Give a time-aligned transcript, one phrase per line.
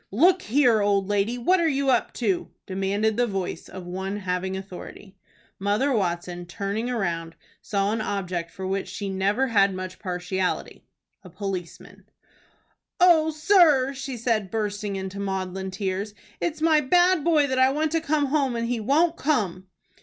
[0.09, 4.57] "Look here, old lady, what are you up to?" demanded the voice of one having
[4.57, 5.15] authority.
[5.59, 10.85] Mother Watson, turning round, saw an object for which she never had much partiality,
[11.23, 12.09] a policeman.
[12.99, 17.91] "O sir," said she, bursting into maudlin tears, "it's my bad boy that I want
[17.91, 19.67] to come home, and he won't come."